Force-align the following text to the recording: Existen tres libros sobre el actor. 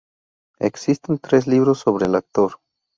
Existen 0.57 1.19
tres 1.19 1.45
libros 1.45 1.77
sobre 1.81 2.07
el 2.07 2.15
actor. 2.15 2.53